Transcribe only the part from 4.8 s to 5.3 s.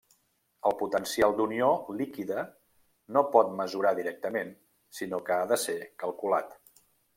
sinó